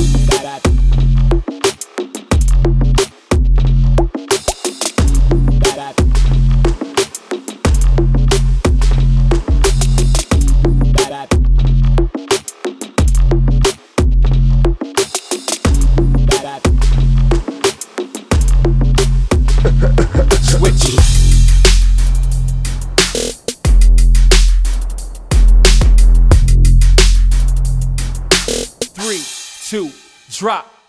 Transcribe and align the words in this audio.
Barato. 0.00 0.79
Two, 29.70 29.88
drop. 30.30 30.79